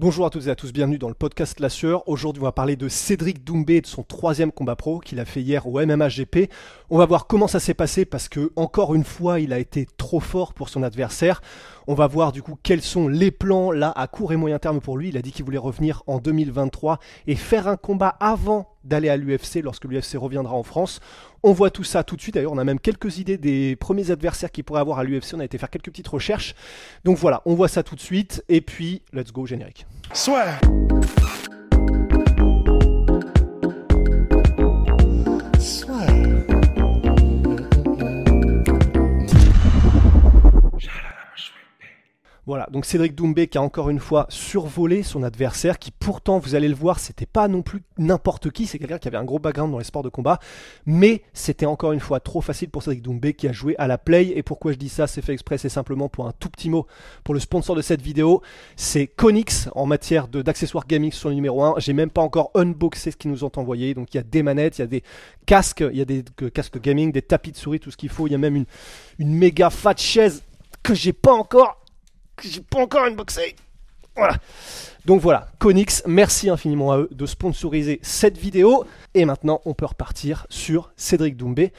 Bonjour 0.00 0.26
à 0.26 0.30
toutes 0.30 0.46
et 0.46 0.50
à 0.50 0.54
tous, 0.54 0.72
bienvenue 0.72 0.96
dans 0.96 1.08
le 1.08 1.14
podcast 1.14 1.58
La 1.58 1.68
Sueur. 1.68 2.08
Aujourd'hui, 2.08 2.40
on 2.40 2.44
va 2.44 2.52
parler 2.52 2.76
de 2.76 2.88
Cédric 2.88 3.42
Doumbé 3.42 3.74
et 3.74 3.80
de 3.80 3.86
son 3.88 4.04
troisième 4.04 4.52
combat 4.52 4.76
pro 4.76 5.00
qu'il 5.00 5.18
a 5.18 5.24
fait 5.24 5.42
hier 5.42 5.66
au 5.66 5.84
MMA 5.84 6.06
GP. 6.06 6.48
On 6.88 6.98
va 6.98 7.04
voir 7.04 7.26
comment 7.26 7.48
ça 7.48 7.58
s'est 7.58 7.74
passé 7.74 8.04
parce 8.04 8.28
que, 8.28 8.52
encore 8.54 8.94
une 8.94 9.02
fois, 9.02 9.40
il 9.40 9.52
a 9.52 9.58
été 9.58 9.88
trop 9.96 10.20
fort 10.20 10.54
pour 10.54 10.68
son 10.68 10.84
adversaire. 10.84 11.42
On 11.88 11.94
va 11.94 12.06
voir 12.06 12.30
du 12.30 12.42
coup 12.42 12.56
quels 12.62 12.80
sont 12.80 13.08
les 13.08 13.32
plans 13.32 13.72
là 13.72 13.92
à 13.96 14.06
court 14.06 14.32
et 14.32 14.36
moyen 14.36 14.60
terme 14.60 14.80
pour 14.80 14.96
lui. 14.96 15.08
Il 15.08 15.16
a 15.16 15.20
dit 15.20 15.32
qu'il 15.32 15.44
voulait 15.44 15.58
revenir 15.58 16.04
en 16.06 16.18
2023 16.18 17.00
et 17.26 17.34
faire 17.34 17.66
un 17.66 17.76
combat 17.76 18.14
avant 18.20 18.77
d'aller 18.88 19.08
à 19.08 19.16
l'UFC 19.16 19.62
lorsque 19.62 19.84
l'UFC 19.84 20.16
reviendra 20.16 20.54
en 20.54 20.62
France. 20.62 21.00
On 21.42 21.52
voit 21.52 21.70
tout 21.70 21.84
ça 21.84 22.02
tout 22.02 22.16
de 22.16 22.20
suite. 22.20 22.34
D'ailleurs, 22.34 22.52
on 22.52 22.58
a 22.58 22.64
même 22.64 22.80
quelques 22.80 23.18
idées 23.18 23.38
des 23.38 23.76
premiers 23.76 24.10
adversaires 24.10 24.50
qu'il 24.50 24.64
pourrait 24.64 24.80
avoir 24.80 24.98
à 24.98 25.04
l'UFC. 25.04 25.34
On 25.34 25.40
a 25.40 25.44
été 25.44 25.58
faire 25.58 25.70
quelques 25.70 25.90
petites 25.90 26.08
recherches. 26.08 26.54
Donc 27.04 27.16
voilà, 27.18 27.42
on 27.44 27.54
voit 27.54 27.68
ça 27.68 27.82
tout 27.82 27.94
de 27.94 28.00
suite. 28.00 28.44
Et 28.48 28.60
puis, 28.60 29.02
let's 29.12 29.32
go, 29.32 29.46
générique. 29.46 29.86
Soit. 30.12 30.58
Voilà, 42.48 42.66
donc 42.72 42.86
Cédric 42.86 43.14
Doumbé 43.14 43.46
qui 43.46 43.58
a 43.58 43.62
encore 43.62 43.90
une 43.90 43.98
fois 43.98 44.24
survolé 44.30 45.02
son 45.02 45.22
adversaire, 45.22 45.78
qui 45.78 45.90
pourtant, 45.90 46.38
vous 46.38 46.54
allez 46.54 46.68
le 46.68 46.74
voir, 46.74 46.98
c'était 46.98 47.26
pas 47.26 47.46
non 47.46 47.60
plus 47.60 47.82
n'importe 47.98 48.50
qui, 48.50 48.64
c'est 48.64 48.78
quelqu'un 48.78 48.96
qui 48.96 49.06
avait 49.06 49.18
un 49.18 49.24
gros 49.24 49.38
background 49.38 49.70
dans 49.70 49.76
les 49.76 49.84
sports 49.84 50.02
de 50.02 50.08
combat, 50.08 50.38
mais 50.86 51.24
c'était 51.34 51.66
encore 51.66 51.92
une 51.92 52.00
fois 52.00 52.20
trop 52.20 52.40
facile 52.40 52.70
pour 52.70 52.82
Cédric 52.82 53.02
Doumbé 53.02 53.34
qui 53.34 53.48
a 53.48 53.52
joué 53.52 53.74
à 53.76 53.86
la 53.86 53.98
play. 53.98 54.32
Et 54.34 54.42
pourquoi 54.42 54.72
je 54.72 54.78
dis 54.78 54.88
ça, 54.88 55.06
c'est 55.06 55.20
fait 55.20 55.34
exprès, 55.34 55.58
c'est 55.58 55.68
simplement 55.68 56.08
pour 56.08 56.26
un 56.26 56.32
tout 56.40 56.48
petit 56.48 56.70
mot 56.70 56.86
pour 57.22 57.34
le 57.34 57.40
sponsor 57.40 57.76
de 57.76 57.82
cette 57.82 58.00
vidéo, 58.00 58.40
c'est 58.76 59.08
Konix 59.08 59.68
en 59.74 59.84
matière 59.84 60.26
d'accessoires 60.26 60.86
gaming 60.86 61.12
sur 61.12 61.28
le 61.28 61.34
numéro 61.34 61.62
1. 61.62 61.74
J'ai 61.76 61.92
même 61.92 62.08
pas 62.08 62.22
encore 62.22 62.50
unboxé 62.54 63.10
ce 63.10 63.18
qu'ils 63.18 63.30
nous 63.30 63.44
ont 63.44 63.52
envoyé, 63.56 63.92
donc 63.92 64.14
il 64.14 64.16
y 64.16 64.20
a 64.20 64.24
des 64.24 64.42
manettes, 64.42 64.78
il 64.78 64.80
y 64.80 64.84
a 64.84 64.86
des 64.86 65.02
casques, 65.44 65.84
il 65.86 65.98
y 65.98 66.00
a 66.00 66.06
des 66.06 66.24
casques 66.54 66.80
gaming, 66.80 67.12
des 67.12 67.20
tapis 67.20 67.52
de 67.52 67.58
souris, 67.58 67.78
tout 67.78 67.90
ce 67.90 67.98
qu'il 67.98 68.08
faut, 68.08 68.26
il 68.26 68.30
y 68.30 68.34
a 68.34 68.38
même 68.38 68.56
une, 68.56 68.66
une 69.18 69.34
méga 69.34 69.68
fat 69.68 69.98
chaise 69.98 70.44
que 70.82 70.94
j'ai 70.94 71.12
pas 71.12 71.34
encore 71.34 71.78
j'ai 72.42 72.60
pas 72.60 72.80
encore 72.80 73.04
unboxé. 73.04 73.56
Voilà. 74.16 74.36
Donc 75.04 75.20
voilà, 75.20 75.48
Konix, 75.58 76.02
merci 76.06 76.50
infiniment 76.50 76.92
à 76.92 76.98
eux 76.98 77.08
de 77.12 77.24
sponsoriser 77.24 78.00
cette 78.02 78.36
vidéo. 78.36 78.84
Et 79.14 79.24
maintenant, 79.24 79.60
on 79.64 79.74
peut 79.74 79.86
repartir 79.86 80.46
sur 80.50 80.92
Cédric 80.96 81.36
Doumbé. 81.36 81.72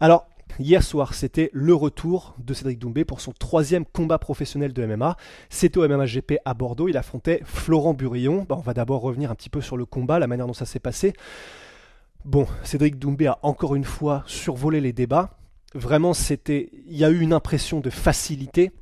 Alors, 0.00 0.26
hier 0.58 0.82
soir, 0.82 1.14
c'était 1.14 1.50
le 1.52 1.74
retour 1.74 2.34
de 2.38 2.54
Cédric 2.54 2.78
Doumbé 2.78 3.04
pour 3.04 3.20
son 3.20 3.32
troisième 3.32 3.84
combat 3.84 4.18
professionnel 4.18 4.72
de 4.72 4.86
MMA. 4.86 5.16
C'était 5.50 5.78
au 5.78 5.86
MMA 5.86 6.06
GP 6.06 6.38
à 6.44 6.54
Bordeaux. 6.54 6.88
Il 6.88 6.96
affrontait 6.96 7.42
Florent 7.44 7.94
Burillon. 7.94 8.46
on 8.48 8.56
va 8.56 8.74
d'abord 8.74 9.02
revenir 9.02 9.30
un 9.30 9.34
petit 9.34 9.50
peu 9.50 9.60
sur 9.60 9.76
le 9.76 9.84
combat, 9.84 10.18
la 10.18 10.26
manière 10.26 10.46
dont 10.46 10.54
ça 10.54 10.66
s'est 10.66 10.80
passé. 10.80 11.12
Bon, 12.24 12.46
Cédric 12.64 12.98
Doumbé 12.98 13.26
a 13.26 13.38
encore 13.42 13.74
une 13.74 13.84
fois 13.84 14.24
survolé 14.26 14.80
les 14.80 14.92
débats. 14.92 15.36
Vraiment, 15.74 16.14
c'était, 16.14 16.70
il 16.86 16.96
y 16.96 17.04
a 17.04 17.10
eu 17.10 17.20
une 17.20 17.32
impression 17.32 17.80
de 17.80 17.90
facilité 17.90 18.72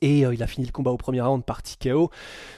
et 0.00 0.24
euh, 0.24 0.34
il 0.34 0.42
a 0.42 0.46
fini 0.46 0.66
le 0.66 0.72
combat 0.72 0.90
au 0.90 0.96
premier 0.96 1.20
round 1.20 1.44
par 1.44 1.62
TKO 1.62 2.10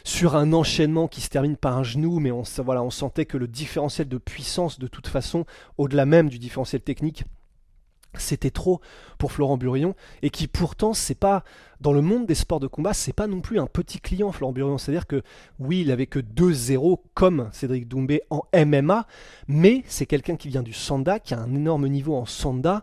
sur 0.04 0.36
un 0.36 0.52
enchaînement 0.52 1.08
qui 1.08 1.20
se 1.20 1.28
termine 1.28 1.56
par 1.56 1.76
un 1.76 1.82
genou, 1.82 2.20
mais 2.20 2.30
on, 2.30 2.44
sentait 2.44 3.26
que 3.26 3.36
le 3.36 3.48
différentiel 3.48 4.08
de 4.08 4.18
puissance, 4.18 4.78
de 4.78 4.86
toute 4.86 5.08
façon, 5.08 5.44
au-delà 5.78 6.06
même 6.06 6.28
du 6.28 6.38
différentiel 6.38 6.82
technique, 6.82 7.24
c'était 8.16 8.50
trop 8.50 8.80
pour 9.18 9.32
Florent 9.32 9.56
Burillon 9.56 9.94
et 10.22 10.30
qui 10.30 10.46
pourtant 10.46 10.94
c'est 10.94 11.18
dans 11.80 11.92
le 11.92 12.00
monde 12.00 12.26
des 12.26 12.34
sports 12.34 12.60
de 12.60 12.66
combat 12.66 12.92
c'est 12.92 13.12
pas 13.12 13.26
non 13.26 13.40
plus 13.40 13.58
un 13.58 13.66
petit 13.66 13.98
client 13.98 14.30
Florent 14.30 14.52
Burillon 14.52 14.78
c'est 14.78 14.92
à 14.92 14.94
dire 14.94 15.06
que 15.06 15.22
oui 15.58 15.80
il 15.80 15.90
avait 15.90 16.06
que 16.06 16.20
2-0 16.20 16.98
comme 17.14 17.48
Cédric 17.52 17.88
Doumbé 17.88 18.22
en 18.30 18.42
MMA 18.54 19.06
mais 19.48 19.82
c'est 19.86 20.06
quelqu'un 20.06 20.36
qui 20.36 20.48
vient 20.48 20.62
du 20.62 20.72
Sanda 20.72 21.18
qui 21.18 21.34
a 21.34 21.40
un 21.40 21.54
énorme 21.54 21.88
niveau 21.88 22.14
en 22.14 22.26
Sanda 22.26 22.82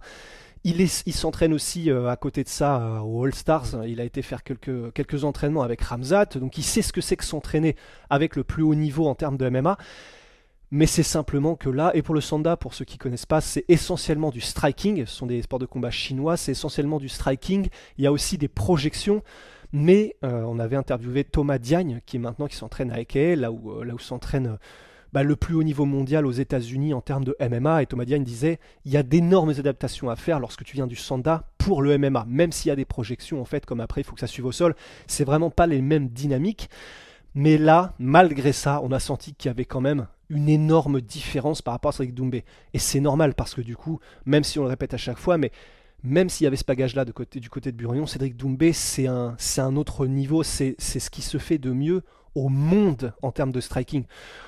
il, 0.63 1.13
s'entraîne 1.13 1.53
aussi 1.53 1.89
euh, 1.89 2.09
à 2.09 2.15
côté 2.15 2.43
de 2.43 2.49
ça 2.49 2.81
euh, 2.81 2.99
au 2.99 3.23
All 3.23 3.33
Stars. 3.33 3.85
Il 3.87 3.99
a 3.99 4.03
été 4.03 4.21
faire 4.21 4.43
quelques, 4.43 5.23
entraînements 5.23 5.63
avec 5.63 5.81
Ramzat, 5.81 6.25
donc 6.35 6.57
il 6.57 6.63
sait 6.63 6.81
ce 6.81 6.93
que 6.93 7.01
c'est 7.01 7.15
que 7.15 7.23
s'entraîner 7.23 7.75
avec 8.09 8.35
le 8.35 8.43
plus 8.43 8.63
haut 8.63 8.75
niveau 8.75 9.07
en 9.07 9.15
termes 9.15 9.37
de 9.37 9.49
MMA. 9.49 9.77
Mais 10.73 10.85
c'est 10.85 11.03
simplement 11.03 11.55
que 11.55 11.69
là, 11.69 11.91
et 11.95 12.01
pour 12.01 12.15
le 12.15 12.21
Sanda, 12.21 12.55
pour 12.55 12.73
ceux 12.73 12.85
qui 12.85 12.97
connaissent 12.97 13.25
pas, 13.25 13.41
c'est 13.41 13.65
essentiellement 13.67 14.29
du 14.29 14.39
striking. 14.39 15.05
Ce 15.05 15.15
sont 15.15 15.25
des 15.25 15.41
sports 15.41 15.59
de 15.59 15.65
combat 15.65 15.91
chinois, 15.91 16.37
c'est 16.37 16.53
essentiellement 16.53 16.99
du 16.99 17.09
striking. 17.09 17.67
Il 17.97 18.03
y 18.03 18.07
a 18.07 18.11
aussi 18.11 18.37
des 18.37 18.47
projections. 18.47 19.21
Mais 19.73 20.17
euh, 20.25 20.43
on 20.43 20.59
avait 20.59 20.75
interviewé 20.75 21.23
Thomas 21.23 21.57
Diagne, 21.57 22.01
qui 22.05 22.17
est 22.17 22.19
maintenant 22.19 22.47
qui 22.47 22.57
s'entraîne 22.57 22.91
à 22.91 22.99
Eke, 22.99 23.37
là 23.37 23.53
où, 23.53 23.83
là 23.83 23.93
où 23.93 23.99
s'entraîne 23.99 24.57
bah, 25.13 25.23
le 25.23 25.35
plus 25.35 25.55
haut 25.55 25.63
niveau 25.63 25.85
mondial 25.85 26.25
aux 26.25 26.31
États-Unis 26.31 26.93
en 26.93 27.01
termes 27.01 27.23
de 27.23 27.35
MMA. 27.39 27.83
Et 27.83 27.85
Thomas 27.85 28.05
Diagne 28.05 28.23
disait 28.23 28.59
il 28.85 28.91
y 28.91 28.97
a 28.97 29.03
d'énormes 29.03 29.49
adaptations 29.49 30.09
à 30.09 30.15
faire 30.15 30.39
lorsque 30.39 30.63
tu 30.63 30.75
viens 30.75 30.87
du 30.87 30.95
Sanda 30.95 31.43
pour 31.57 31.81
le 31.81 31.97
MMA. 31.97 32.25
Même 32.27 32.51
s'il 32.51 32.69
y 32.69 32.71
a 32.71 32.75
des 32.75 32.85
projections, 32.85 33.41
en 33.41 33.45
fait, 33.45 33.65
comme 33.65 33.81
après, 33.81 34.01
il 34.01 34.03
faut 34.03 34.13
que 34.13 34.21
ça 34.21 34.27
suive 34.27 34.45
au 34.45 34.51
sol. 34.51 34.75
C'est 35.07 35.23
vraiment 35.23 35.49
pas 35.49 35.67
les 35.67 35.81
mêmes 35.81 36.07
dynamiques. 36.07 36.69
Mais 37.33 37.57
là, 37.57 37.93
malgré 37.97 38.51
ça, 38.51 38.81
on 38.83 38.91
a 38.91 38.99
senti 38.99 39.33
qu'il 39.33 39.49
y 39.49 39.51
avait 39.51 39.65
quand 39.65 39.81
même 39.81 40.07
une 40.29 40.49
énorme 40.49 41.01
différence 41.01 41.61
par 41.61 41.73
rapport 41.73 41.89
à 41.89 41.91
Cédric 41.93 42.13
Doumbé. 42.13 42.45
Et 42.73 42.79
c'est 42.79 42.99
normal 42.99 43.33
parce 43.35 43.53
que 43.53 43.61
du 43.61 43.75
coup, 43.75 43.99
même 44.25 44.43
si 44.43 44.59
on 44.59 44.63
le 44.63 44.69
répète 44.69 44.93
à 44.93 44.97
chaque 44.97 45.17
fois, 45.17 45.37
mais 45.37 45.51
même 46.03 46.29
s'il 46.29 46.45
y 46.45 46.47
avait 46.47 46.57
ce 46.57 46.65
bagage-là 46.65 47.05
du 47.05 47.13
côté 47.13 47.71
de 47.71 47.77
Burion, 47.77 48.05
Cédric 48.05 48.35
Doumbé, 48.35 48.73
c'est 48.73 49.07
un, 49.07 49.35
un 49.57 49.75
autre 49.75 50.07
niveau, 50.07 50.43
c'est 50.43 50.75
ce 50.79 51.09
qui 51.09 51.21
se 51.21 51.37
fait 51.37 51.57
de 51.57 51.71
mieux 51.71 52.03
au 52.35 52.49
monde 52.49 53.13
en 53.21 53.31
termes 53.31 53.51
de 53.51 53.59
striking. 53.59 54.05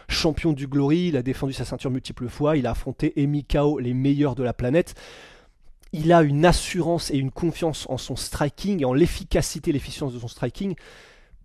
Champion 0.07 0.53
du 0.53 0.67
Glory, 0.67 1.07
il 1.07 1.17
a 1.17 1.23
défendu 1.23 1.53
sa 1.53 1.65
ceinture 1.65 1.91
multiples 1.91 2.29
fois, 2.29 2.57
il 2.57 2.67
a 2.67 2.71
affronté 2.71 3.21
Emi 3.21 3.43
Kao, 3.43 3.79
les 3.79 3.93
meilleurs 3.93 4.35
de 4.35 4.43
la 4.43 4.53
planète. 4.53 4.95
Il 5.91 6.11
a 6.11 6.23
une 6.23 6.45
assurance 6.45 7.11
et 7.11 7.17
une 7.17 7.31
confiance 7.31 7.85
en 7.89 7.97
son 7.97 8.15
striking 8.15 8.83
en 8.83 8.93
l'efficacité, 8.93 9.71
l'efficience 9.71 10.13
de 10.13 10.19
son 10.19 10.27
striking, 10.27 10.75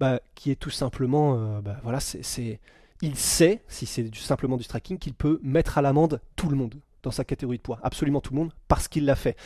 bah, 0.01 0.21
qui 0.35 0.51
est 0.51 0.57
tout 0.57 0.71
simplement, 0.71 1.35
euh, 1.35 1.61
bah, 1.61 1.77
voilà, 1.83 2.01
c'est, 2.01 2.61
il 3.03 3.17
sait, 3.17 3.63
si 3.69 3.85
c'est 3.85 4.15
simplement 4.15 4.57
du 4.57 4.65
striking, 4.65 4.99
qu'il 4.99 5.15
peut 5.15 5.39
mettre 5.43 5.77
à 5.77 5.83
l'amende 5.83 6.21
tout 6.37 6.49
le 6.49 6.57
monde 6.57 6.77
dans 7.03 7.11
sa 7.11 7.25
catégorie 7.25 7.59
de 7.59 7.63
poids, 7.63 7.79
absolument 7.83 8.21
tout 8.21 8.33
le 8.33 8.41
monde, 8.41 8.53
parce 8.69 8.89
qu'il 8.89 9.05
l'a 9.05 9.17
fait. 9.17 9.37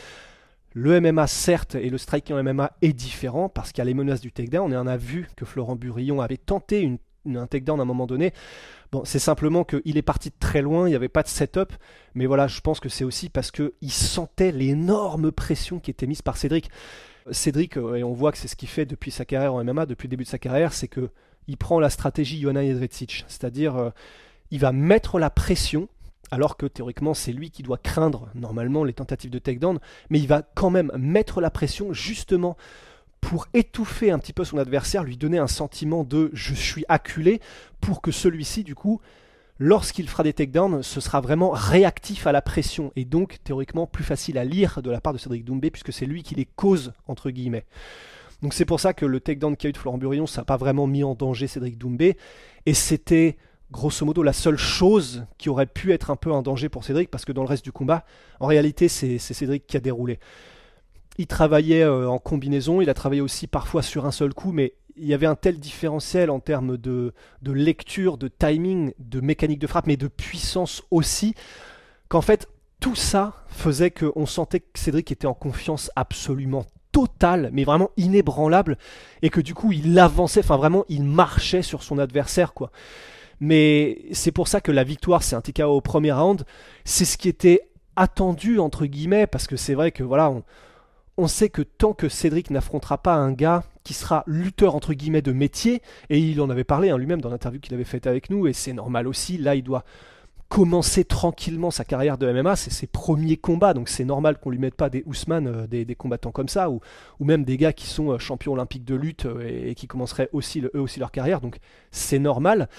Le 0.73 0.99
MMA, 0.99 1.27
certes, 1.27 1.75
et 1.75 1.89
le 1.89 1.97
striking 1.97 2.35
en 2.35 2.43
MMA 2.43 2.71
est 2.81 2.93
différent 2.93 3.47
parce 3.47 3.71
qu'il 3.71 3.79
y 3.79 3.81
a 3.81 3.85
les 3.85 3.93
menaces 3.93 4.21
du 4.21 4.31
takedown. 4.31 4.73
Et 4.73 4.77
on 4.77 4.87
a 4.87 4.97
vu 4.97 5.27
que 5.35 5.45
Florent 5.45 5.75
Burillon 5.75 6.19
avait 6.19 6.37
tenté 6.37 6.81
une, 6.81 6.97
un 7.37 7.47
takedown 7.47 7.79
à 7.79 7.83
un 7.83 7.85
moment 7.85 8.07
donné. 8.07 8.33
Bon, 8.91 9.03
c'est 9.05 9.19
simplement 9.19 9.63
qu'il 9.63 9.97
est 9.97 10.03
parti 10.03 10.29
de 10.29 10.35
très 10.39 10.61
loin, 10.61 10.87
il 10.87 10.91
n'y 10.91 10.95
avait 10.95 11.09
pas 11.09 11.23
de 11.23 11.27
setup. 11.27 11.73
Mais 12.15 12.25
voilà, 12.25 12.47
je 12.47 12.61
pense 12.61 12.79
que 12.79 12.89
c'est 12.89 13.03
aussi 13.03 13.29
parce 13.29 13.51
qu'il 13.51 13.91
sentait 13.91 14.51
l'énorme 14.51 15.31
pression 15.31 15.79
qui 15.79 15.91
était 15.91 16.07
mise 16.07 16.21
par 16.21 16.37
Cédric. 16.37 16.69
Cédric, 17.31 17.77
euh, 17.77 17.95
et 17.95 18.03
on 18.03 18.13
voit 18.13 18.31
que 18.31 18.37
c'est 18.37 18.47
ce 18.47 18.55
qu'il 18.55 18.67
fait 18.67 18.85
depuis 18.85 19.11
sa 19.11 19.25
carrière 19.25 19.53
en 19.53 19.63
MMA, 19.63 19.85
depuis 19.85 20.07
le 20.07 20.11
début 20.11 20.23
de 20.25 20.29
sa 20.29 20.39
carrière, 20.39 20.73
c'est 20.73 20.87
que 20.87 21.09
il 21.47 21.57
prend 21.57 21.79
la 21.79 21.89
stratégie 21.89 22.39
Johanna 22.39 22.65
Jedrzejczyk, 22.65 23.25
c'est-à-dire 23.27 23.75
euh, 23.75 23.89
il 24.51 24.59
va 24.59 24.71
mettre 24.71 25.19
la 25.19 25.29
pression 25.29 25.87
alors 26.31 26.57
que 26.57 26.65
théoriquement 26.65 27.13
c'est 27.13 27.33
lui 27.33 27.51
qui 27.51 27.63
doit 27.63 27.77
craindre 27.77 28.29
normalement 28.35 28.83
les 28.83 28.93
tentatives 28.93 29.31
de 29.31 29.39
takedown, 29.39 29.79
mais 30.09 30.19
il 30.19 30.27
va 30.27 30.41
quand 30.41 30.69
même 30.69 30.91
mettre 30.97 31.41
la 31.41 31.49
pression 31.49 31.93
justement 31.93 32.57
pour 33.21 33.47
étouffer 33.53 34.11
un 34.11 34.19
petit 34.19 34.33
peu 34.33 34.43
son 34.43 34.57
adversaire, 34.57 35.03
lui 35.03 35.17
donner 35.17 35.37
un 35.37 35.47
sentiment 35.47 36.03
de 36.03 36.29
je 36.33 36.53
suis 36.53 36.83
acculé, 36.89 37.39
pour 37.79 38.01
que 38.01 38.11
celui-ci 38.11 38.63
du 38.63 38.75
coup, 38.75 38.99
lorsqu'il 39.59 40.09
fera 40.09 40.23
des 40.23 40.33
takedowns, 40.33 40.83
ce 40.83 40.99
sera 40.99 41.21
vraiment 41.21 41.51
réactif 41.51 42.27
à 42.27 42.33
la 42.33 42.41
pression, 42.41 42.91
et 42.95 43.05
donc 43.05 43.39
théoriquement 43.43 43.87
plus 43.87 44.03
facile 44.03 44.37
à 44.37 44.43
lire 44.43 44.81
de 44.81 44.91
la 44.91 44.99
part 44.99 45.13
de 45.13 45.17
Cédric 45.17 45.45
Doumbé, 45.45 45.71
puisque 45.71 45.93
c'est 45.93 46.05
lui 46.05 46.21
qui 46.21 46.35
les 46.35 46.45
cause, 46.45 46.91
entre 47.07 47.29
guillemets. 47.29 47.65
Donc 48.41 48.53
c'est 48.53 48.65
pour 48.65 48.81
ça 48.81 48.93
que 48.93 49.05
le 49.05 49.21
takedown 49.21 49.55
qu'a 49.55 49.69
eu 49.69 49.71
de 49.71 49.77
Florent 49.77 49.97
Burillon, 49.97 50.27
ça 50.27 50.41
n'a 50.41 50.45
pas 50.45 50.57
vraiment 50.57 50.85
mis 50.85 51.05
en 51.05 51.15
danger 51.15 51.47
Cédric 51.47 51.77
Doumbé, 51.77 52.17
et 52.65 52.73
c'était 52.73 53.37
grosso 53.73 54.05
modo 54.05 54.23
la 54.23 54.31
seule 54.31 54.57
chose 54.57 55.25
qui 55.37 55.49
aurait 55.49 55.65
pu 55.65 55.91
être 55.91 56.11
un 56.11 56.15
peu 56.15 56.31
un 56.31 56.41
danger 56.41 56.69
pour 56.69 56.85
Cédric, 56.85 57.11
parce 57.11 57.25
que 57.25 57.33
dans 57.33 57.41
le 57.41 57.49
reste 57.49 57.65
du 57.65 57.73
combat, 57.73 58.05
en 58.39 58.47
réalité, 58.47 58.87
c'est 58.87 59.17
Cédric 59.17 59.67
qui 59.67 59.75
a 59.75 59.81
déroulé. 59.81 60.19
Il 61.17 61.27
travaillait 61.27 61.83
euh, 61.83 62.07
en 62.07 62.19
combinaison, 62.19 62.79
il 62.79 62.89
a 62.89 62.93
travaillé 62.93 63.21
aussi 63.21 63.47
parfois 63.47 63.81
sur 63.81 64.05
un 64.05 64.11
seul 64.11 64.33
coup, 64.33 64.51
mais 64.51 64.75
il 64.95 65.05
y 65.05 65.13
avait 65.13 65.25
un 65.25 65.35
tel 65.35 65.59
différentiel 65.59 66.29
en 66.29 66.39
termes 66.39 66.77
de, 66.77 67.13
lecture, 67.43 68.17
de 68.17 68.27
timing, 68.27 68.93
de 68.99 69.19
mécanique 69.19 69.59
de 69.59 69.67
frappe, 69.67 69.87
mais 69.87 69.97
de 69.97 70.07
puissance 70.07 70.83
aussi, 70.91 71.33
qu'en 72.09 72.21
fait, 72.21 72.47
tout 72.79 72.95
ça 72.95 73.43
faisait 73.47 73.91
qu'on 73.91 74.25
sentait 74.25 74.59
que 74.59 74.79
Cédric 74.79 75.11
était 75.11 75.27
en 75.27 75.33
confiance 75.33 75.91
absolument 75.95 76.65
totale, 76.91 77.49
mais 77.51 77.63
vraiment 77.63 77.89
inébranlable, 77.97 78.77
et 79.23 79.31
que 79.31 79.41
du 79.41 79.55
coup 79.55 79.71
il 79.71 79.97
avançait, 79.97 80.41
enfin 80.41 80.57
vraiment 80.57 80.85
il 80.89 81.03
marchait 81.03 81.63
sur 81.63 81.81
son 81.81 81.97
adversaire, 81.97 82.53
quoi. 82.53 82.71
Mais 83.45 84.05
c'est 84.13 84.31
pour 84.31 84.47
ça 84.47 84.61
que 84.61 84.71
la 84.71 84.85
victoire, 84.85 85.21
c'est 85.21 85.35
un 85.35 85.41
TKO 85.41 85.65
au 85.65 85.81
premier 85.81 86.13
round, 86.13 86.45
c'est 86.85 87.03
ce 87.03 87.17
qui 87.17 87.27
était 87.27 87.67
attendu 87.97 88.57
entre 88.57 88.85
guillemets, 88.85 89.27
parce 89.27 89.47
que 89.47 89.57
c'est 89.57 89.73
vrai 89.73 89.91
que 89.91 90.01
voilà, 90.01 90.33
on, 91.17 91.27
sait 91.27 91.49
que 91.49 91.61
tant 91.61 91.91
que 91.91 92.07
Cédric 92.07 92.51
n'affrontera 92.51 92.99
pas 92.99 93.15
un 93.15 93.33
gars 93.33 93.65
qui 93.83 93.93
sera 93.93 94.23
lutteur 94.27 94.75
entre 94.75 94.93
guillemets 94.93 95.21
de 95.21 95.33
métier, 95.33 95.81
et 96.09 96.19
il 96.19 96.39
en 96.39 96.49
avait 96.49 96.63
parlé 96.63 96.89
hein, 96.89 96.97
lui-même 96.97 97.19
dans 97.19 97.27
l'interview 97.27 97.59
qu'il 97.59 97.73
avait 97.73 97.83
faite 97.83 98.07
avec 98.07 98.29
nous, 98.29 98.47
et 98.47 98.53
c'est 98.53 98.71
normal 98.71 99.09
aussi, 99.09 99.37
là 99.37 99.55
il 99.55 99.63
doit 99.63 99.83
commencer 100.49 101.03
tranquillement 101.03 101.71
sa 101.71 101.83
carrière 101.83 102.17
de 102.17 102.31
MMA, 102.31 102.55
c'est 102.55 102.71
ses 102.71 102.87
premiers 102.87 103.37
combats, 103.37 103.73
donc 103.73 103.89
c'est 103.89 104.05
normal 104.05 104.37
qu'on 104.37 104.51
lui 104.51 104.59
mette 104.59 104.75
pas 104.75 104.89
des 104.89 105.03
Ousmane, 105.05 105.47
euh, 105.47 105.67
des, 105.67 105.95
combattants 105.95 106.31
comme 106.31 106.49
ça, 106.49 106.69
ou, 106.69 106.81
même 107.19 107.43
des 107.43 107.57
gars 107.57 107.73
qui 107.73 107.87
sont 107.87 108.11
euh, 108.11 108.17
champions 108.19 108.53
olympiques 108.53 108.85
de 108.85 108.95
lutte 108.95 109.25
euh, 109.25 109.69
et, 109.69 109.75
qui 109.75 109.87
commenceraient 109.87 110.29
aussi 110.31 110.61
eux 110.61 110.79
aussi 110.79 110.99
leur 110.99 111.11
carrière, 111.11 111.41
donc 111.41 111.57
c'est 111.91 112.19
normal. 112.19 112.69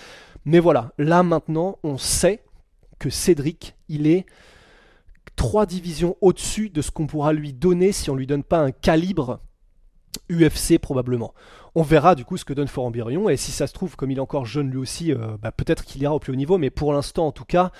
Mais 0.44 0.60
voilà, 0.60 0.92
là 0.98 1.22
maintenant, 1.22 1.78
on 1.82 1.98
sait 1.98 2.44
que 2.98 3.10
Cédric, 3.10 3.74
il 3.88 4.06
est 4.06 4.26
trois 5.36 5.66
divisions 5.66 6.16
au-dessus 6.20 6.70
de 6.70 6.80
ce 6.80 6.90
qu'on 6.90 7.06
pourra 7.06 7.32
lui 7.32 7.52
donner 7.52 7.92
si 7.92 8.08
on 8.10 8.14
lui 8.14 8.26
donne 8.26 8.44
pas 8.44 8.60
un 8.60 8.70
calibre 8.70 9.40
UFC 10.30 10.78
probablement. 10.78 11.34
On 11.74 11.82
verra 11.82 12.14
du 12.14 12.24
coup 12.24 12.36
ce 12.36 12.44
que 12.44 12.52
donne 12.52 12.68
Florent 12.68 12.92
et 13.28 13.36
si 13.36 13.50
ça 13.50 13.66
se 13.66 13.72
trouve, 13.72 13.96
comme 13.96 14.10
il 14.10 14.18
est 14.18 14.20
encore 14.20 14.46
jeune 14.46 14.70
lui 14.70 14.78
aussi, 14.78 15.12
euh, 15.12 15.36
bah, 15.42 15.52
peut-être 15.52 15.84
qu'il 15.84 16.02
ira 16.02 16.14
au 16.14 16.18
plus 16.18 16.32
haut 16.32 16.36
niveau, 16.36 16.58
mais 16.58 16.70
pour 16.70 16.92
l'instant 16.92 17.26
en 17.26 17.32
tout 17.32 17.44
cas, 17.44 17.72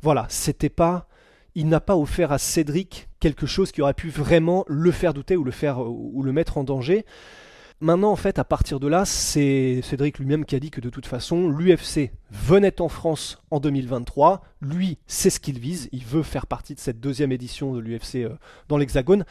voilà, 0.00 0.26
c'était 0.28 0.70
pas. 0.70 1.06
Il 1.54 1.68
n'a 1.68 1.80
pas 1.80 1.96
offert 1.96 2.32
à 2.32 2.38
Cédric 2.38 3.08
quelque 3.20 3.46
chose 3.46 3.72
qui 3.72 3.82
aurait 3.82 3.92
pu 3.92 4.08
vraiment 4.08 4.64
le 4.68 4.90
faire 4.90 5.12
douter 5.12 5.36
ou 5.36 5.44
le 5.44 5.50
faire 5.50 5.80
ou 5.80 6.22
le 6.22 6.32
mettre 6.32 6.56
en 6.56 6.64
danger. 6.64 7.04
Maintenant, 7.82 8.12
en 8.12 8.16
fait, 8.16 8.38
à 8.38 8.44
partir 8.44 8.78
de 8.78 8.86
là, 8.86 9.04
c'est 9.04 9.80
Cédric 9.82 10.20
lui-même 10.20 10.44
qui 10.44 10.54
a 10.54 10.60
dit 10.60 10.70
que 10.70 10.80
de 10.80 10.88
toute 10.88 11.06
façon, 11.06 11.48
l'UFC 11.48 12.12
venait 12.30 12.80
en 12.80 12.88
France 12.88 13.42
en 13.50 13.58
2023. 13.58 14.40
Lui, 14.60 14.98
c'est 15.08 15.30
ce 15.30 15.40
qu'il 15.40 15.58
vise. 15.58 15.88
Il 15.90 16.04
veut 16.04 16.22
faire 16.22 16.46
partie 16.46 16.76
de 16.76 16.78
cette 16.78 17.00
deuxième 17.00 17.32
édition 17.32 17.74
de 17.74 17.80
l'UFC 17.80 18.18
euh, 18.18 18.36
dans 18.68 18.76
l'Hexagone. 18.76 19.24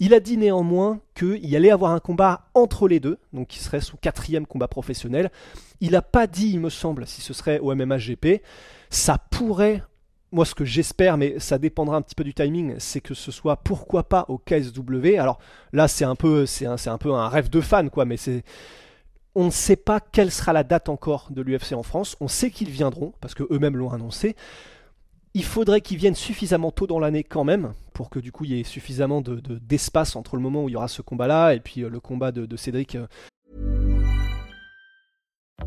Il 0.00 0.12
a 0.12 0.20
dit 0.20 0.36
néanmoins 0.36 1.00
qu'il 1.14 1.56
allait 1.56 1.70
avoir 1.70 1.92
un 1.92 1.98
combat 1.98 2.50
entre 2.52 2.88
les 2.88 3.00
deux, 3.00 3.16
donc 3.32 3.48
qui 3.48 3.58
serait 3.58 3.80
son 3.80 3.96
quatrième 3.96 4.44
combat 4.44 4.68
professionnel. 4.68 5.30
Il 5.80 5.92
n'a 5.92 6.02
pas 6.02 6.26
dit, 6.26 6.50
il 6.50 6.60
me 6.60 6.68
semble, 6.68 7.06
si 7.06 7.22
ce 7.22 7.32
serait 7.32 7.58
au 7.58 7.74
MMAGP. 7.74 8.42
Ça 8.90 9.16
pourrait 9.16 9.82
moi, 10.34 10.44
ce 10.44 10.54
que 10.54 10.64
j'espère, 10.64 11.16
mais 11.16 11.38
ça 11.38 11.58
dépendra 11.58 11.96
un 11.96 12.02
petit 12.02 12.16
peu 12.16 12.24
du 12.24 12.34
timing, 12.34 12.74
c'est 12.78 13.00
que 13.00 13.14
ce 13.14 13.30
soit 13.30 13.56
pourquoi 13.56 14.02
pas 14.02 14.26
au 14.28 14.36
KSW. 14.36 15.16
Alors 15.16 15.38
là, 15.72 15.86
c'est 15.86 16.04
un 16.04 16.16
peu, 16.16 16.44
c'est 16.44 16.66
un, 16.66 16.98
peu 16.98 17.14
un 17.14 17.28
rêve 17.28 17.48
de 17.48 17.60
fan, 17.60 17.88
quoi, 17.88 18.04
mais 18.04 18.16
c'est. 18.16 18.42
On 19.36 19.46
ne 19.46 19.50
sait 19.50 19.76
pas 19.76 20.00
quelle 20.00 20.32
sera 20.32 20.52
la 20.52 20.64
date 20.64 20.88
encore 20.88 21.28
de 21.30 21.40
l'UFC 21.40 21.72
en 21.72 21.84
France. 21.84 22.16
On 22.20 22.28
sait 22.28 22.50
qu'ils 22.50 22.70
viendront, 22.70 23.14
parce 23.20 23.34
que 23.34 23.44
eux-mêmes 23.50 23.76
l'ont 23.76 23.90
annoncé. 23.90 24.34
Il 25.34 25.44
faudrait 25.44 25.80
qu'ils 25.80 25.98
viennent 25.98 26.14
suffisamment 26.14 26.72
tôt 26.72 26.86
dans 26.88 26.98
l'année 26.98 27.24
quand 27.24 27.44
même, 27.44 27.72
pour 27.92 28.10
que 28.10 28.18
du 28.18 28.32
coup 28.32 28.44
il 28.44 28.52
y 28.52 28.60
ait 28.60 28.64
suffisamment 28.64 29.20
d'espace 29.20 30.12
de, 30.12 30.18
entre 30.18 30.36
le 30.36 30.42
moment 30.42 30.64
où 30.64 30.68
il 30.68 30.72
y 30.72 30.76
aura 30.76 30.86
ce 30.86 31.02
combat-là 31.02 31.54
et 31.54 31.60
puis 31.60 31.82
euh, 31.82 31.88
le 31.88 31.98
combat 31.98 32.30
de, 32.30 32.46
de 32.46 32.56
Cédric 32.56 32.94
euh, 32.94 33.08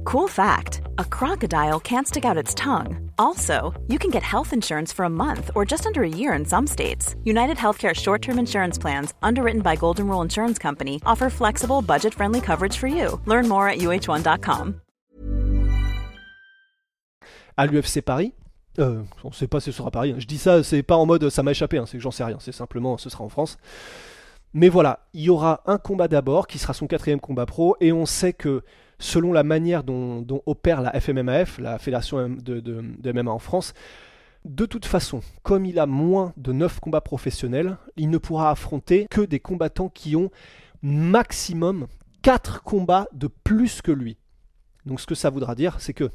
Cool 0.03 0.27
fact 0.27 0.81
a 0.99 1.05
crocodile 1.05 1.79
can't 1.79 2.07
stick 2.07 2.25
out 2.25 2.37
its 2.37 2.53
tongue. 2.53 3.11
Also, 3.17 3.73
you 3.87 3.99
can 3.99 4.09
get 4.09 4.23
health 4.23 4.53
insurance 4.53 4.93
for 4.93 5.05
a 5.05 5.09
month 5.09 5.51
or 5.55 5.65
just 5.65 5.85
under 5.85 6.03
a 6.03 6.09
year 6.09 6.33
in 6.33 6.45
some 6.45 6.67
states. 6.67 7.15
United 7.23 7.57
Healthcare 7.57 7.93
short 7.93 8.21
term 8.21 8.39
insurance 8.39 8.77
plans, 8.79 9.13
underwritten 9.21 9.61
by 9.61 9.75
Golden 9.75 10.07
Rule 10.07 10.21
Insurance 10.21 10.59
Company, 10.59 11.01
offer 11.05 11.29
flexible, 11.29 11.81
budget 11.81 12.13
friendly 12.13 12.41
coverage 12.41 12.77
for 12.77 12.87
you. 12.87 13.19
Learn 13.25 13.47
more 13.47 13.69
at 13.69 13.79
uh1.com. 13.79 14.81
À 17.59 17.65
l'UFC 17.65 18.01
Paris, 18.01 18.33
euh, 18.77 19.01
on 19.23 19.29
ne 19.29 19.33
sait 19.33 19.47
pas 19.47 19.59
si 19.59 19.71
ce 19.71 19.77
sera 19.77 19.89
Paris. 19.89 20.13
Je 20.19 20.27
dis 20.27 20.37
ça, 20.37 20.61
c'est 20.63 20.83
pas 20.83 20.95
en 20.95 21.05
mode 21.07 21.29
ça 21.29 21.41
m'a 21.41 21.51
échappé, 21.51 21.77
hein, 21.79 21.85
c'est 21.87 21.97
que 21.97 22.03
j'en 22.03 22.11
sais 22.11 22.23
rien. 22.23 22.37
C'est 22.39 22.51
simplement 22.51 22.97
ce 22.97 23.09
sera 23.09 23.23
en 23.23 23.29
France. 23.29 23.57
Mais 24.53 24.69
voilà, 24.69 25.07
il 25.13 25.21
y 25.21 25.29
aura 25.29 25.61
un 25.65 25.77
combat 25.77 26.07
d'abord 26.07 26.47
qui 26.47 26.57
sera 26.57 26.73
son 26.73 26.87
quatrième 26.87 27.19
combat 27.19 27.45
pro 27.45 27.75
et 27.79 27.91
on 27.91 28.05
sait 28.05 28.33
que 28.33 28.63
selon 28.99 29.33
la 29.33 29.43
manière 29.43 29.83
dont, 29.83 30.25
opère 30.45 30.81
la 30.81 30.99
FMMAF, 30.99 31.59
la 31.59 31.77
fédération 31.77 32.29
de, 32.29 33.11
MMA 33.11 33.31
en 33.31 33.39
France, 33.39 33.73
de 34.45 34.65
toute 34.65 34.85
façon, 34.85 35.21
comme 35.43 35.65
il 35.65 35.79
a 35.79 35.85
moins 35.85 36.33
de 36.37 36.53
9 36.53 36.79
combats 36.79 37.01
professionnels, 37.01 37.77
il 37.97 38.09
ne 38.09 38.17
pourra 38.17 38.49
affronter 38.51 39.07
que 39.09 39.21
des 39.21 39.39
combattants 39.39 39.89
qui 39.89 40.15
ont 40.15 40.31
maximum 40.81 41.87
4 42.21 42.63
combats 42.63 43.07
de 43.13 43.27
plus 43.27 43.81
que 43.81 43.91
lui. 43.91 44.17
Donc 44.85 45.01
ce 45.01 45.05
que 45.05 45.15
ça 45.15 45.29
voudra 45.29 45.53
dire, 45.53 45.79
c'est 45.79 45.93
que 45.93 46.09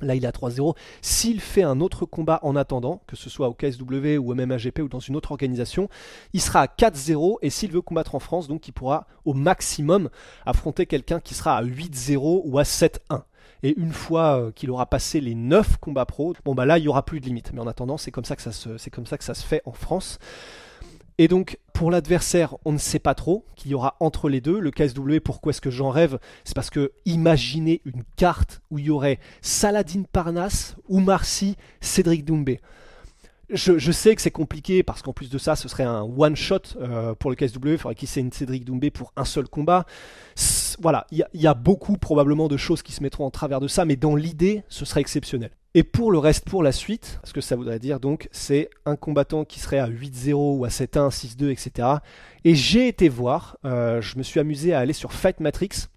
Là, 0.00 0.14
il 0.14 0.24
est 0.24 0.28
à 0.28 0.30
3-0. 0.30 0.76
S'il 1.00 1.40
fait 1.40 1.62
un 1.62 1.80
autre 1.80 2.04
combat 2.04 2.38
en 2.42 2.54
attendant, 2.54 3.00
que 3.06 3.16
ce 3.16 3.30
soit 3.30 3.48
au 3.48 3.54
KSW 3.54 4.18
ou 4.18 4.32
au 4.32 4.34
MMAGP 4.34 4.80
ou 4.80 4.88
dans 4.88 5.00
une 5.00 5.16
autre 5.16 5.32
organisation, 5.32 5.88
il 6.32 6.40
sera 6.40 6.60
à 6.60 6.66
4-0. 6.66 7.38
Et 7.42 7.50
s'il 7.50 7.72
veut 7.72 7.80
combattre 7.80 8.14
en 8.14 8.20
France, 8.20 8.48
donc 8.48 8.68
il 8.68 8.72
pourra 8.72 9.06
au 9.24 9.32
maximum 9.32 10.10
affronter 10.44 10.86
quelqu'un 10.86 11.20
qui 11.20 11.34
sera 11.34 11.56
à 11.56 11.64
8-0 11.64 12.42
ou 12.44 12.58
à 12.58 12.62
7-1. 12.62 13.22
Et 13.62 13.74
une 13.78 13.92
fois 13.92 14.38
euh, 14.38 14.52
qu'il 14.52 14.70
aura 14.70 14.86
passé 14.86 15.20
les 15.20 15.34
9 15.34 15.78
combats 15.78 16.04
pro, 16.04 16.34
bon 16.44 16.54
bah 16.54 16.66
là, 16.66 16.78
il 16.78 16.82
n'y 16.82 16.88
aura 16.88 17.04
plus 17.04 17.20
de 17.20 17.26
limite. 17.26 17.52
Mais 17.54 17.60
en 17.60 17.66
attendant, 17.66 17.96
c'est 17.96 18.10
comme 18.10 18.24
ça 18.24 18.36
que 18.36 18.42
ça 18.42 18.52
se, 18.52 18.76
c'est 18.76 18.90
comme 18.90 19.06
ça 19.06 19.16
que 19.16 19.24
ça 19.24 19.34
se 19.34 19.44
fait 19.44 19.62
en 19.64 19.72
France. 19.72 20.18
Et 21.18 21.28
donc, 21.28 21.58
pour 21.72 21.90
l'adversaire, 21.90 22.56
on 22.64 22.72
ne 22.72 22.78
sait 22.78 22.98
pas 22.98 23.14
trop 23.14 23.46
qu'il 23.54 23.70
y 23.70 23.74
aura 23.74 23.96
entre 24.00 24.28
les 24.28 24.40
deux. 24.40 24.58
Le 24.58 24.70
KSW, 24.70 25.20
pourquoi 25.24 25.50
est-ce 25.50 25.60
que 25.60 25.70
j'en 25.70 25.90
rêve? 25.90 26.18
C'est 26.44 26.54
parce 26.54 26.70
que 26.70 26.92
imaginez 27.06 27.80
une 27.84 28.02
carte 28.16 28.60
où 28.70 28.78
il 28.78 28.86
y 28.86 28.90
aurait 28.90 29.18
Saladin 29.40 30.02
Parnasse, 30.12 30.76
ou 30.88 31.00
Marcy, 31.00 31.56
Cédric 31.80 32.24
Doumbé. 32.24 32.60
Je, 33.48 33.92
sais 33.92 34.16
que 34.16 34.22
c'est 34.22 34.32
compliqué 34.32 34.82
parce 34.82 35.02
qu'en 35.02 35.12
plus 35.12 35.30
de 35.30 35.38
ça, 35.38 35.54
ce 35.54 35.68
serait 35.68 35.84
un 35.84 36.02
one-shot 36.02 36.78
euh, 36.80 37.14
pour 37.14 37.30
le 37.30 37.36
KSW. 37.36 37.68
Il 37.68 37.78
faudrait 37.78 37.94
qu'il 37.94 38.08
une 38.18 38.32
Cédric 38.32 38.64
Doumbé 38.64 38.90
pour 38.90 39.12
un 39.16 39.24
seul 39.24 39.48
combat. 39.48 39.86
voilà, 40.80 41.06
il 41.12 41.24
y, 41.32 41.46
a 41.46 41.54
beaucoup 41.54 41.96
probablement 41.96 42.48
de 42.48 42.56
choses 42.56 42.82
qui 42.82 42.92
se 42.92 43.04
mettront 43.04 43.24
en 43.24 43.30
travers 43.30 43.60
de 43.60 43.68
ça, 43.68 43.84
mais 43.84 43.94
dans 43.94 44.16
l'idée, 44.16 44.64
ce 44.68 44.84
serait 44.84 45.00
exceptionnel. 45.00 45.50
Et 45.76 45.84
pour 45.84 46.10
le 46.10 46.16
reste, 46.16 46.48
pour 46.48 46.62
la 46.62 46.72
suite, 46.72 47.20
ce 47.22 47.34
que 47.34 47.42
ça 47.42 47.54
voudrait 47.54 47.78
dire 47.78 48.00
donc, 48.00 48.30
c'est 48.32 48.70
un 48.86 48.96
combattant 48.96 49.44
qui 49.44 49.60
serait 49.60 49.78
à 49.78 49.86
8-0 49.86 50.32
ou 50.56 50.64
à 50.64 50.68
7-1, 50.68 51.10
6-2, 51.10 51.50
etc. 51.50 51.88
Et 52.44 52.54
j'ai 52.54 52.88
été 52.88 53.10
voir, 53.10 53.58
euh, 53.66 54.00
je 54.00 54.16
me 54.16 54.22
suis 54.22 54.40
amusé 54.40 54.72
à 54.72 54.78
aller 54.78 54.94
sur 54.94 55.12
Fight 55.12 55.38
Matrix 55.38 55.88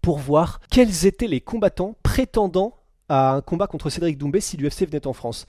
pour 0.00 0.16
voir 0.16 0.62
quels 0.70 1.04
étaient 1.04 1.28
les 1.28 1.42
combattants 1.42 1.94
prétendant 2.02 2.78
à 3.10 3.32
un 3.32 3.42
combat 3.42 3.66
contre 3.66 3.90
Cédric 3.90 4.16
Doumbé 4.16 4.40
si 4.40 4.56
l'UFC 4.56 4.86
venait 4.86 5.06
en 5.06 5.12
France. 5.12 5.46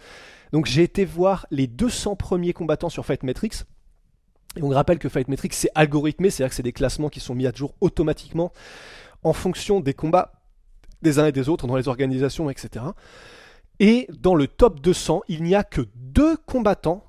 Donc 0.51 0.65
j'ai 0.65 0.83
été 0.83 1.05
voir 1.05 1.47
les 1.49 1.67
200 1.67 2.17
premiers 2.17 2.51
combattants 2.51 2.89
sur 2.89 3.05
Fight 3.05 3.23
Matrix. 3.23 3.63
Et 4.57 4.61
on 4.61 4.67
rappelle 4.67 4.99
que 4.99 5.07
Fight 5.07 5.29
Matrix 5.29 5.51
c'est 5.53 5.71
algorithmé, 5.73 6.31
c'est-à-dire 6.31 6.49
que 6.49 6.55
c'est 6.55 6.63
des 6.63 6.73
classements 6.73 7.07
qui 7.07 7.21
sont 7.21 7.33
mis 7.33 7.47
à 7.47 7.53
jour 7.53 7.75
automatiquement 7.79 8.51
en 9.23 9.31
fonction 9.31 9.79
des 9.79 9.93
combats 9.93 10.37
des 11.01 11.19
uns 11.19 11.27
et 11.27 11.31
des 11.31 11.49
autres 11.49 11.67
dans 11.67 11.75
les 11.75 11.87
organisations, 11.87 12.49
etc. 12.49 12.85
Et 13.79 14.07
dans 14.19 14.35
le 14.35 14.47
top 14.47 14.79
200, 14.79 15.21
il 15.27 15.43
n'y 15.43 15.55
a 15.55 15.63
que 15.63 15.81
deux 15.95 16.37
combattants 16.37 17.03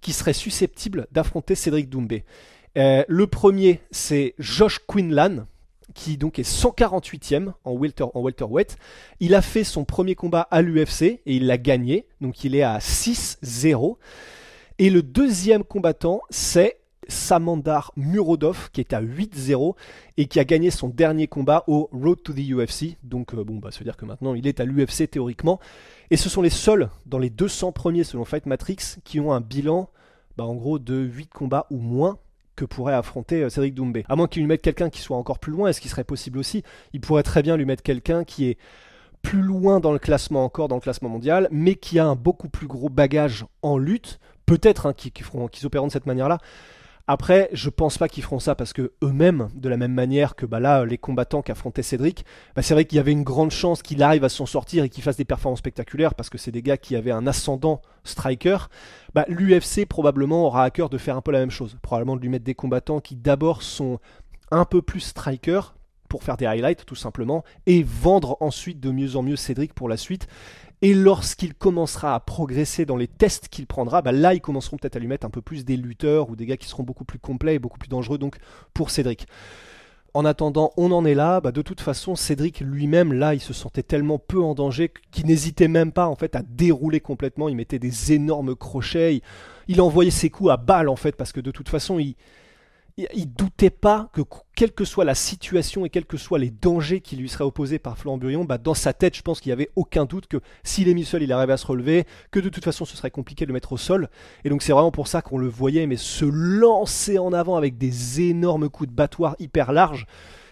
qui 0.00 0.12
seraient 0.12 0.32
susceptibles 0.32 1.06
d'affronter 1.12 1.54
Cédric 1.54 1.88
Doumbé. 1.88 2.24
Euh, 2.78 3.04
le 3.08 3.26
premier, 3.26 3.80
c'est 3.90 4.34
Josh 4.38 4.80
Quinlan, 4.86 5.46
qui 5.94 6.16
donc 6.16 6.38
est 6.38 6.48
148e 6.48 7.52
en, 7.64 7.74
welter, 7.74 8.04
en 8.14 8.20
welterweight. 8.20 8.76
Il 9.18 9.34
a 9.34 9.42
fait 9.42 9.64
son 9.64 9.84
premier 9.84 10.14
combat 10.14 10.42
à 10.50 10.62
l'UFC 10.62 11.02
et 11.02 11.20
il 11.26 11.46
l'a 11.46 11.58
gagné, 11.58 12.06
donc 12.20 12.44
il 12.44 12.54
est 12.54 12.62
à 12.62 12.78
6-0. 12.78 13.96
Et 14.78 14.88
le 14.90 15.02
deuxième 15.02 15.64
combattant, 15.64 16.22
c'est 16.30 16.79
Samandar 17.08 17.92
Murodov 17.96 18.70
qui 18.72 18.80
est 18.80 18.92
à 18.92 19.02
8-0 19.02 19.74
et 20.16 20.26
qui 20.26 20.38
a 20.38 20.44
gagné 20.44 20.70
son 20.70 20.88
dernier 20.88 21.26
combat 21.26 21.64
au 21.66 21.88
Road 21.92 22.22
to 22.22 22.32
the 22.32 22.50
UFC. 22.50 22.96
Donc 23.02 23.34
euh, 23.34 23.44
bon, 23.44 23.56
bah, 23.56 23.70
ça 23.70 23.78
veut 23.78 23.84
dire 23.84 23.96
que 23.96 24.04
maintenant 24.04 24.34
il 24.34 24.46
est 24.46 24.60
à 24.60 24.64
l'UFC 24.64 25.10
théoriquement. 25.10 25.60
Et 26.10 26.16
ce 26.16 26.28
sont 26.28 26.42
les 26.42 26.50
seuls 26.50 26.90
dans 27.06 27.18
les 27.18 27.30
200 27.30 27.72
premiers 27.72 28.04
selon 28.04 28.24
Fight 28.24 28.46
Matrix 28.46 28.96
qui 29.04 29.20
ont 29.20 29.32
un 29.32 29.40
bilan 29.40 29.88
bah, 30.36 30.44
en 30.44 30.54
gros 30.54 30.78
de 30.78 30.96
8 30.96 31.28
combats 31.28 31.66
ou 31.70 31.78
moins 31.78 32.18
que 32.56 32.64
pourrait 32.64 32.94
affronter 32.94 33.42
euh, 33.42 33.48
Cédric 33.48 33.74
Doumbé. 33.74 34.04
À 34.08 34.16
moins 34.16 34.28
qu'il 34.28 34.42
lui 34.42 34.46
mette 34.46 34.62
quelqu'un 34.62 34.90
qui 34.90 35.00
soit 35.00 35.16
encore 35.16 35.38
plus 35.38 35.52
loin, 35.52 35.68
est-ce 35.68 35.80
qu'il 35.80 35.90
serait 35.90 36.04
possible 36.04 36.38
aussi 36.38 36.62
Il 36.92 37.00
pourrait 37.00 37.22
très 37.22 37.42
bien 37.42 37.56
lui 37.56 37.64
mettre 37.64 37.82
quelqu'un 37.82 38.24
qui 38.24 38.46
est 38.46 38.58
plus 39.22 39.42
loin 39.42 39.80
dans 39.80 39.92
le 39.92 39.98
classement 39.98 40.44
encore, 40.44 40.68
dans 40.68 40.76
le 40.76 40.80
classement 40.80 41.08
mondial, 41.08 41.48
mais 41.50 41.74
qui 41.74 41.98
a 41.98 42.06
un 42.06 42.16
beaucoup 42.16 42.48
plus 42.48 42.66
gros 42.66 42.88
bagage 42.88 43.46
en 43.62 43.76
lutte, 43.78 44.18
peut-être 44.46 44.86
hein, 44.86 44.92
qui, 44.92 45.10
qui, 45.10 45.24
opéreront 45.64 45.86
de 45.86 45.92
cette 45.92 46.06
manière-là, 46.06 46.38
Après, 47.12 47.48
je 47.52 47.70
pense 47.70 47.98
pas 47.98 48.08
qu'ils 48.08 48.22
feront 48.22 48.38
ça 48.38 48.54
parce 48.54 48.72
que 48.72 48.92
eux-mêmes, 49.02 49.48
de 49.56 49.68
la 49.68 49.76
même 49.76 49.92
manière 49.92 50.36
que 50.36 50.46
bah 50.46 50.84
les 50.84 50.96
combattants 50.96 51.42
qui 51.42 51.50
affrontaient 51.50 51.82
Cédric, 51.82 52.24
bah 52.54 52.62
c'est 52.62 52.72
vrai 52.72 52.84
qu'il 52.84 52.98
y 52.98 53.00
avait 53.00 53.10
une 53.10 53.24
grande 53.24 53.50
chance 53.50 53.82
qu'il 53.82 54.00
arrive 54.04 54.22
à 54.22 54.28
s'en 54.28 54.46
sortir 54.46 54.84
et 54.84 54.88
qu'il 54.88 55.02
fasse 55.02 55.16
des 55.16 55.24
performances 55.24 55.58
spectaculaires 55.58 56.14
parce 56.14 56.30
que 56.30 56.38
c'est 56.38 56.52
des 56.52 56.62
gars 56.62 56.76
qui 56.76 56.94
avaient 56.94 57.10
un 57.10 57.26
ascendant 57.26 57.82
striker. 58.04 58.58
Bah, 59.12 59.24
L'UFC 59.26 59.86
probablement 59.88 60.46
aura 60.46 60.62
à 60.62 60.70
cœur 60.70 60.88
de 60.88 60.98
faire 60.98 61.16
un 61.16 61.20
peu 61.20 61.32
la 61.32 61.40
même 61.40 61.50
chose, 61.50 61.76
probablement 61.82 62.14
de 62.14 62.20
lui 62.20 62.28
mettre 62.28 62.44
des 62.44 62.54
combattants 62.54 63.00
qui 63.00 63.16
d'abord 63.16 63.62
sont 63.62 63.98
un 64.52 64.64
peu 64.64 64.80
plus 64.80 65.00
striker 65.00 65.62
pour 66.08 66.22
faire 66.22 66.36
des 66.36 66.46
highlights 66.46 66.86
tout 66.86 66.94
simplement 66.94 67.42
et 67.66 67.82
vendre 67.82 68.36
ensuite 68.38 68.78
de 68.78 68.92
mieux 68.92 69.16
en 69.16 69.24
mieux 69.24 69.34
Cédric 69.34 69.74
pour 69.74 69.88
la 69.88 69.96
suite 69.96 70.28
et 70.82 70.94
lorsqu'il 70.94 71.54
commencera 71.54 72.14
à 72.14 72.20
progresser 72.20 72.86
dans 72.86 72.96
les 72.96 73.08
tests 73.08 73.48
qu'il 73.48 73.66
prendra, 73.66 74.02
bah 74.02 74.12
là 74.12 74.34
ils 74.34 74.40
commenceront 74.40 74.76
peut-être 74.78 74.96
à 74.96 74.98
lui 74.98 75.06
mettre 75.06 75.26
un 75.26 75.30
peu 75.30 75.42
plus 75.42 75.64
des 75.64 75.76
lutteurs 75.76 76.30
ou 76.30 76.36
des 76.36 76.46
gars 76.46 76.56
qui 76.56 76.68
seront 76.68 76.82
beaucoup 76.82 77.04
plus 77.04 77.18
complets 77.18 77.56
et 77.56 77.58
beaucoup 77.58 77.78
plus 77.78 77.88
dangereux 77.88 78.18
donc 78.18 78.36
pour 78.72 78.90
Cédric. 78.90 79.26
En 80.12 80.24
attendant, 80.24 80.72
on 80.76 80.90
en 80.90 81.04
est 81.04 81.14
là. 81.14 81.40
Bah 81.40 81.52
de 81.52 81.62
toute 81.62 81.80
façon, 81.80 82.16
Cédric 82.16 82.60
lui-même, 82.60 83.12
là, 83.12 83.32
il 83.32 83.40
se 83.40 83.52
sentait 83.52 83.84
tellement 83.84 84.18
peu 84.18 84.40
en 84.40 84.54
danger 84.54 84.92
qu'il 85.12 85.26
n'hésitait 85.26 85.68
même 85.68 85.92
pas 85.92 86.08
en 86.08 86.16
fait 86.16 86.34
à 86.34 86.42
dérouler 86.42 86.98
complètement. 86.98 87.48
Il 87.48 87.54
mettait 87.54 87.78
des 87.78 88.12
énormes 88.12 88.56
crochets, 88.56 89.16
il, 89.16 89.22
il 89.68 89.80
envoyait 89.80 90.10
ses 90.10 90.28
coups 90.28 90.50
à 90.50 90.56
balle 90.56 90.88
en 90.88 90.96
fait 90.96 91.14
parce 91.14 91.30
que 91.30 91.40
de 91.40 91.52
toute 91.52 91.68
façon, 91.68 92.00
il, 92.00 92.16
il 92.96 93.32
doutait 93.32 93.70
pas 93.70 94.10
que 94.12 94.22
quelle 94.54 94.72
que 94.72 94.84
soit 94.84 95.04
la 95.04 95.14
situation 95.14 95.84
et 95.84 95.90
quels 95.90 96.04
que 96.04 96.16
soient 96.16 96.38
les 96.38 96.50
dangers 96.50 97.00
qui 97.00 97.16
lui 97.16 97.28
seraient 97.28 97.44
opposés 97.44 97.78
par 97.78 97.96
Flamburion, 97.96 98.44
bah 98.44 98.58
dans 98.58 98.74
sa 98.74 98.92
tête, 98.92 99.16
je 99.16 99.22
pense 99.22 99.40
qu'il 99.40 99.50
n'y 99.50 99.54
avait 99.54 99.70
aucun 99.76 100.04
doute 100.04 100.26
que 100.26 100.38
s'il 100.64 100.88
est 100.88 100.94
mis 100.94 101.04
seul, 101.04 101.22
il 101.22 101.32
arrivait 101.32 101.52
à 101.52 101.56
se 101.56 101.66
relever, 101.66 102.06
que 102.30 102.40
de 102.40 102.48
toute 102.48 102.64
façon, 102.64 102.84
ce 102.84 102.96
serait 102.96 103.10
compliqué 103.10 103.44
de 103.44 103.48
le 103.48 103.54
mettre 103.54 103.72
au 103.72 103.76
sol. 103.76 104.08
Et 104.44 104.50
donc 104.50 104.62
c'est 104.62 104.72
vraiment 104.72 104.90
pour 104.90 105.08
ça 105.08 105.22
qu'on 105.22 105.38
le 105.38 105.48
voyait, 105.48 105.86
mais 105.86 105.96
se 105.96 106.24
lancer 106.24 107.18
en 107.18 107.32
avant 107.32 107.56
avec 107.56 107.78
des 107.78 108.20
énormes 108.28 108.68
coups 108.68 108.90
de 108.90 108.94
battoir 108.94 109.36
hyper 109.38 109.72
larges, 109.72 110.06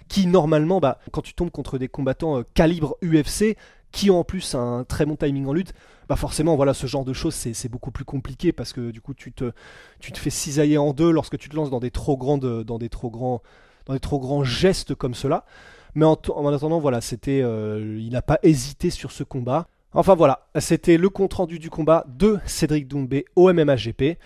qui 0.09 0.27
normalement, 0.27 0.81
bah, 0.81 0.99
quand 1.13 1.23
tu 1.23 1.35
tombes 1.35 1.51
contre 1.51 1.79
des 1.79 1.89
combattants 1.89 2.39
euh, 2.39 2.43
calibre 2.55 2.97
UFC, 3.03 3.57
qui 3.93 4.11
ont 4.11 4.21
en 4.21 4.25
plus 4.25 4.55
un 4.55 4.85
très 4.85 5.07
bon 5.07 5.17
timing 5.17 5.47
en 5.47 5.53
lutte, 5.53 5.73
bah 6.09 6.17
forcément, 6.17 6.57
voilà, 6.57 6.73
ce 6.73 6.87
genre 6.87 7.05
de 7.05 7.13
choses, 7.13 7.35
c'est 7.35 7.69
beaucoup 7.69 7.91
plus 7.91 8.05
compliqué 8.05 8.53
parce 8.53 8.73
que 8.73 8.91
du 8.91 9.01
coup, 9.01 9.15
tu 9.15 9.33
te, 9.33 9.53
fais 10.01 10.31
cisailler 10.31 10.79
en 10.79 10.93
deux 10.93 11.11
lorsque 11.11 11.37
tu 11.37 11.49
te 11.49 11.57
lances 11.57 11.71
dans 11.71 11.81
des 11.81 11.91
trop 11.91 12.17
grandes, 12.17 12.65
dans 12.65 12.79
des 12.79 12.89
trop 12.89 13.11
grands, 13.11 13.43
dans 13.87 13.93
des 13.93 14.01
trop 14.01 14.19
grands 14.19 14.43
gestes 14.43 14.95
comme 14.95 15.15
cela. 15.15 15.45
Mais 15.95 16.07
en, 16.07 16.15
attendant, 16.15 16.79
voilà, 16.79 17.01
c'était, 17.01 17.43
euh, 17.43 17.99
il 18.01 18.13
n'a 18.13 18.23
pas 18.23 18.39
hésité 18.43 18.91
sur 18.91 19.11
ce 19.11 19.23
combat. 19.23 19.69
Enfin 19.93 20.15
voilà, 20.15 20.47
c'était 20.59 20.97
le 20.97 21.09
compte 21.09 21.35
rendu 21.35 21.59
du 21.59 21.71
combat 21.71 22.05
de 22.09 22.39
Cédric 22.47 22.89
Doumbé 22.89 23.25
au 23.37 23.53
MMA 23.53 23.77
GP. 23.77 24.19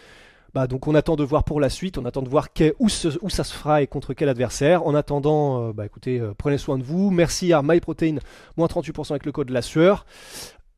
Bah, 0.55 0.67
donc 0.67 0.87
on 0.87 0.95
attend 0.95 1.17
de 1.17 1.25
voir 1.25 1.45
pour 1.45 1.61
la 1.61 1.71
suite, 1.71 1.97
on 1.97 2.05
attend 2.05 2.21
de 2.23 2.29
voir 2.29 2.49
où, 2.79 2.89
ça 2.89 3.11
se 3.45 3.55
fera 3.55 3.83
et 3.83 3.87
contre 3.87 4.13
quel 4.13 4.29
adversaire. 4.29 4.87
En 4.87 4.95
attendant, 4.95 5.69
euh, 5.69 5.73
bah, 5.73 5.87
écoutez, 5.87 6.21
euh, 6.21 6.35
prenez 6.37 6.59
soin 6.59 6.79
de 6.79 6.83
vous. 6.83 7.11
Merci 7.11 7.53
à 7.53 7.63
MyProtein, 7.63 8.17
moins 8.57 8.67
38% 8.67 9.13
avec 9.13 9.25
le 9.25 9.33
code 9.33 9.49
de 9.49 9.55
la 9.55 9.63
sueur 9.63 10.05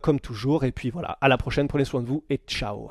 comme 0.00 0.20
toujours. 0.20 0.64
Et 0.64 0.72
puis 0.72 0.90
voilà, 0.90 1.16
à 1.20 1.28
la 1.28 1.38
prochaine, 1.38 1.66
prenez 1.66 1.86
soin 1.86 2.02
de 2.02 2.06
vous 2.06 2.24
et 2.28 2.38
ciao. 2.46 2.90